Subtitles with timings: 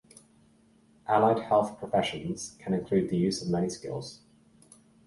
[1.07, 4.21] Allied health professions can include the use of many skills.